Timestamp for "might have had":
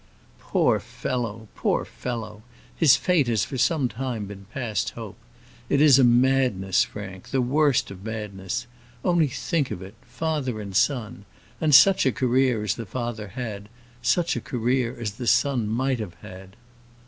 15.67-16.55